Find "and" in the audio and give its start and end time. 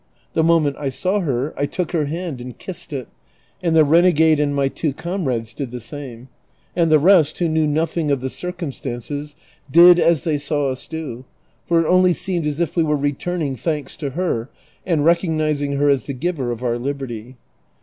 2.41-2.57, 3.61-3.75, 4.39-4.55, 6.75-6.91, 14.87-15.05